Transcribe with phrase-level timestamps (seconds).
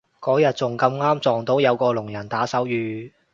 [0.19, 3.11] 嗰日仲咁啱撞到有個聾人打手語